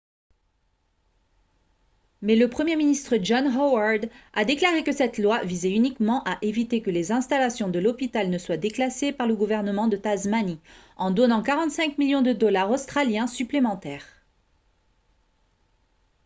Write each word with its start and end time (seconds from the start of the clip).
mais 2.23 2.35
le 2.35 2.49
premier 2.49 2.75
ministre 2.75 3.19
john 3.21 3.45
howard 3.55 4.09
a 4.33 4.45
déclaré 4.45 4.83
que 4.83 4.91
cette 4.91 5.19
loi 5.19 5.43
visait 5.43 5.75
uniquement 5.75 6.23
à 6.23 6.39
éviter 6.41 6.81
que 6.81 6.89
les 6.89 7.11
installations 7.11 7.69
de 7.69 7.77
l'hôpital 7.77 8.31
ne 8.31 8.39
soient 8.39 8.57
déclassées 8.57 9.11
par 9.13 9.27
le 9.27 9.35
gouvernement 9.35 9.85
de 9.87 9.97
tasmanie 9.97 10.59
en 10.97 11.11
donnant 11.11 11.43
45 11.43 11.99
millions 11.99 12.23
de 12.23 12.33
dollars 12.33 12.71
australiens 12.71 13.27
supplémentaires 13.27 14.07